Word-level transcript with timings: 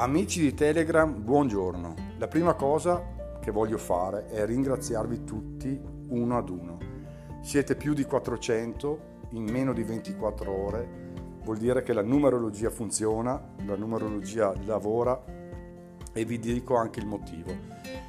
Amici 0.00 0.40
di 0.40 0.54
Telegram, 0.54 1.12
buongiorno. 1.12 1.94
La 2.16 2.26
prima 2.26 2.54
cosa 2.54 3.36
che 3.38 3.50
voglio 3.50 3.76
fare 3.76 4.28
è 4.28 4.46
ringraziarvi 4.46 5.24
tutti 5.24 5.78
uno 6.08 6.38
ad 6.38 6.48
uno. 6.48 6.78
Siete 7.42 7.76
più 7.76 7.92
di 7.92 8.04
400 8.04 9.00
in 9.32 9.42
meno 9.42 9.74
di 9.74 9.82
24 9.82 10.50
ore, 10.50 10.88
vuol 11.44 11.58
dire 11.58 11.82
che 11.82 11.92
la 11.92 12.02
numerologia 12.02 12.70
funziona, 12.70 13.52
la 13.66 13.76
numerologia 13.76 14.54
lavora 14.64 15.22
e 16.14 16.24
vi 16.24 16.38
dico 16.38 16.76
anche 16.76 17.00
il 17.00 17.06
motivo. 17.06 17.54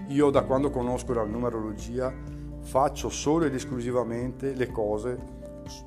Io 0.07 0.29
da 0.29 0.43
quando 0.43 0.69
conosco 0.69 1.11
la 1.11 1.25
numerologia 1.25 2.13
faccio 2.61 3.09
solo 3.09 3.43
ed 3.43 3.53
esclusivamente 3.53 4.53
le 4.53 4.71
cose 4.71 5.40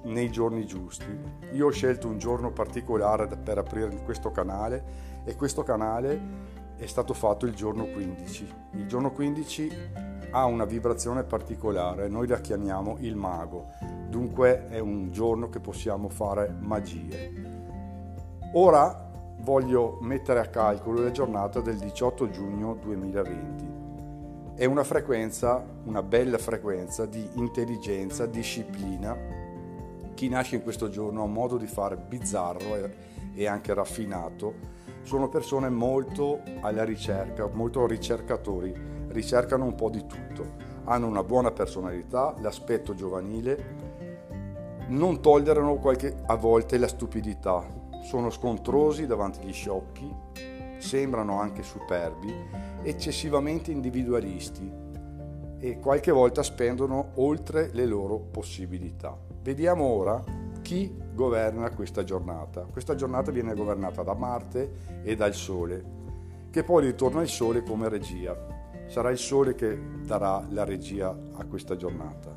nei 0.05 0.31
giorni 0.31 0.67
giusti. 0.67 1.07
Io 1.53 1.67
ho 1.67 1.71
scelto 1.71 2.09
un 2.09 2.19
giorno 2.19 2.51
particolare 2.53 3.27
per 3.27 3.59
aprire 3.59 4.03
questo 4.03 4.31
canale 4.31 5.23
e 5.25 5.35
questo 5.37 5.63
canale 5.63 6.53
è 6.77 6.87
stato 6.87 7.15
fatto 7.15 7.47
il 7.47 7.55
giorno 7.55 7.87
15. 7.87 8.55
Il 8.73 8.87
giorno 8.87 9.13
15 9.13 9.71
ha 10.31 10.45
una 10.47 10.65
vibrazione 10.65 11.23
particolare, 11.23 12.09
noi 12.09 12.27
la 12.27 12.41
chiamiamo 12.41 12.97
il 13.01 13.15
mago, 13.15 13.71
dunque 14.09 14.67
è 14.67 14.81
un 14.81 15.13
giorno 15.13 15.49
che 15.49 15.61
possiamo 15.61 16.09
fare 16.09 16.55
magie. 16.59 17.53
Ora 18.55 19.11
voglio 19.39 19.99
mettere 20.01 20.41
a 20.41 20.47
calcolo 20.47 21.03
la 21.03 21.11
giornata 21.11 21.61
del 21.61 21.77
18 21.79 22.31
giugno 22.31 22.75
2020. 22.81 23.73
È 24.57 24.65
una 24.65 24.85
frequenza, 24.85 25.65
una 25.85 26.03
bella 26.03 26.39
frequenza 26.39 27.07
di 27.07 27.29
intelligenza, 27.35 28.27
disciplina. 28.27 29.44
Chi 30.15 30.29
nasce 30.29 30.55
in 30.57 30.63
questo 30.63 30.89
giorno 30.89 31.23
ha 31.23 31.25
un 31.25 31.33
modo 31.33 31.57
di 31.57 31.67
fare 31.67 31.97
bizzarro 31.97 32.89
e 33.35 33.47
anche 33.47 33.75
raffinato. 33.75 34.73
Sono 35.03 35.29
persone 35.29 35.69
molto 35.69 36.41
alla 36.61 36.85
ricerca, 36.85 37.49
molto 37.53 37.85
ricercatori, 37.87 38.73
ricercano 39.09 39.65
un 39.65 39.75
po' 39.75 39.91
di 39.91 40.07
tutto, 40.07 40.55
hanno 40.85 41.09
una 41.09 41.25
buona 41.25 41.51
personalità, 41.51 42.35
l'aspetto 42.41 42.95
giovanile, 42.95 43.83
non 44.89 45.21
tollerano 45.21 45.77
qualche, 45.77 46.15
a 46.27 46.37
volte 46.37 46.79
la 46.79 46.89
stupidità, 46.89 47.67
sono 48.03 48.31
scontrosi 48.31 49.07
davanti 49.07 49.41
agli 49.41 49.53
sciocchi, 49.53 50.15
sembrano 50.79 51.41
anche 51.41 51.63
superbi, 51.63 52.33
eccessivamente 52.83 53.73
individualisti 53.73 54.84
e 55.65 55.79
qualche 55.79 56.13
volta 56.13 56.43
spendono 56.43 57.13
oltre 57.15 57.71
le 57.73 57.87
loro 57.87 58.19
possibilità. 58.19 59.19
Vediamo 59.41 59.85
ora 59.85 60.23
chi 60.61 60.95
governa 61.15 61.71
questa 61.71 62.05
giornata. 62.05 62.67
Questa 62.71 62.95
giornata 62.95 63.31
viene 63.31 63.55
governata 63.55 64.03
da 64.03 64.13
Marte 64.13 65.01
e 65.03 65.17
dal 65.17 65.33
Sole, 65.33 65.83
che 66.51 66.65
poi 66.65 66.85
ritorna 66.85 67.21
al 67.21 67.29
Sole 67.29 67.63
come 67.63 67.89
regia. 67.89 68.37
Sarà 68.89 69.09
il 69.09 69.17
Sole 69.17 69.55
che 69.55 69.81
darà 70.05 70.47
la 70.51 70.65
regia 70.65 71.19
a 71.33 71.47
questa 71.47 71.77
giornata. 71.77 72.35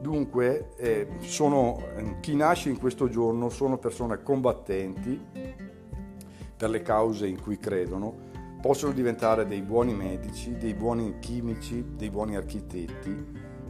Dunque, 0.00 0.74
eh, 0.74 1.06
sono, 1.20 1.80
chi 2.18 2.34
nasce 2.34 2.70
in 2.70 2.78
questo 2.80 3.08
giorno 3.08 3.50
sono 3.50 3.78
persone 3.78 4.20
combattenti 4.20 5.26
per 6.56 6.70
le 6.70 6.82
cause 6.82 7.28
in 7.28 7.40
cui 7.40 7.56
credono, 7.56 8.32
possono 8.64 8.94
diventare 8.94 9.46
dei 9.46 9.60
buoni 9.60 9.92
medici, 9.92 10.56
dei 10.56 10.72
buoni 10.72 11.18
chimici, 11.18 11.84
dei 11.98 12.08
buoni 12.08 12.34
architetti, 12.34 13.14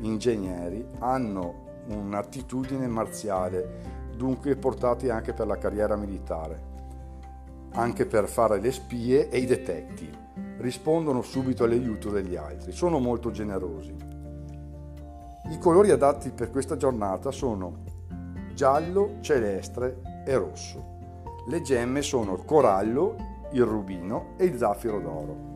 ingegneri, 0.03 0.87
hanno 1.01 1.83
un'attitudine 1.89 2.87
marziale, 2.87 4.13
dunque 4.17 4.55
portati 4.55 5.09
anche 5.09 5.33
per 5.33 5.49
la 5.49 5.59
carriera 5.59 5.97
militare, 5.97 6.63
anche 7.73 8.07
per 8.07 8.29
fare 8.29 8.61
le 8.61 8.71
spie 8.71 9.31
e 9.31 9.39
i 9.39 9.47
detective. 9.47 10.17
Rispondono 10.59 11.23
subito 11.23 11.65
all'aiuto 11.65 12.11
degli 12.11 12.37
altri, 12.37 12.71
sono 12.71 13.01
molto 13.01 13.33
generosi. 13.33 13.97
I 15.51 15.59
colori 15.59 15.91
adatti 15.91 16.31
per 16.31 16.53
questa 16.53 16.77
giornata 16.77 17.33
sono 17.33 17.83
giallo, 18.55 19.17
celeste 19.23 20.03
e 20.25 20.37
rosso. 20.37 20.93
Le 21.49 21.63
gemme 21.63 22.01
sono 22.01 22.37
corallo, 22.37 23.33
il 23.55 23.65
rubino 23.65 24.35
e 24.37 24.45
il 24.45 24.59
zaffiro 24.59 25.01
d'oro. 25.01 25.53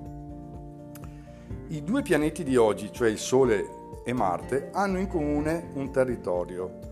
I 1.69 1.83
due 1.83 2.03
pianeti 2.03 2.45
di 2.45 2.57
oggi, 2.57 2.91
cioè 2.93 3.09
il 3.09 3.19
Sole 3.19 3.77
e 4.05 4.13
Marte 4.13 4.71
hanno 4.73 4.99
in 4.99 5.07
comune 5.07 5.71
un 5.75 5.91
territorio. 5.91 6.87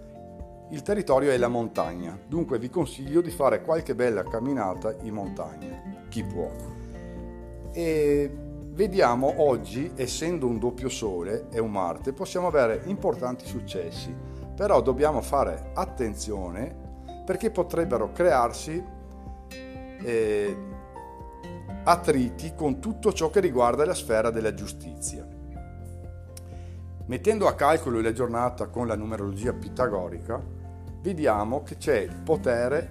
Il 0.71 0.83
territorio 0.83 1.31
è 1.31 1.37
la 1.39 1.49
montagna, 1.49 2.19
dunque 2.27 2.59
vi 2.59 2.69
consiglio 2.69 3.21
di 3.21 3.31
fare 3.31 3.63
qualche 3.63 3.95
bella 3.95 4.25
camminata 4.25 4.95
in 5.03 5.15
montagna, 5.15 5.81
chi 6.09 6.25
può. 6.25 6.51
E 7.73 8.31
vediamo 8.73 9.33
oggi, 9.39 9.93
essendo 9.95 10.47
un 10.47 10.59
doppio 10.59 10.89
Sole 10.89 11.47
e 11.51 11.61
un 11.61 11.71
Marte, 11.71 12.13
possiamo 12.13 12.49
avere 12.49 12.83
importanti 12.87 13.47
successi, 13.47 14.15
però 14.55 14.83
dobbiamo 14.83 15.21
fare 15.23 15.71
attenzione 15.73 16.85
perché 17.25 17.51
potrebbero 17.51 18.13
crearsi 18.13 18.85
eh, 20.05 20.57
attriti 21.89 22.53
con 22.57 22.81
tutto 22.81 23.13
ciò 23.13 23.31
che 23.31 23.39
riguarda 23.39 23.85
la 23.85 23.95
sfera 23.95 24.31
della 24.31 24.53
giustizia. 24.55 25.25
Mettendo 27.07 27.47
a 27.47 27.55
calcolo 27.55 28.01
la 28.01 28.13
giornata 28.13 28.67
con 28.67 28.89
la 28.89 28.97
numerologia 28.97 29.53
pitagorica, 29.53 30.43
vediamo 31.01 31.63
che 31.63 31.77
c'è 31.77 32.09
potere, 32.25 32.91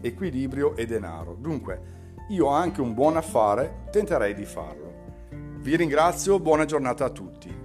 equilibrio 0.00 0.74
e 0.76 0.86
denaro. 0.86 1.34
Dunque, 1.38 2.00
io 2.30 2.46
ho 2.46 2.52
anche 2.52 2.80
un 2.80 2.94
buon 2.94 3.18
affare, 3.18 3.84
tenterei 3.90 4.32
di 4.32 4.46
farlo. 4.46 4.90
Vi 5.58 5.76
ringrazio, 5.76 6.40
buona 6.40 6.64
giornata 6.64 7.04
a 7.04 7.10
tutti. 7.10 7.61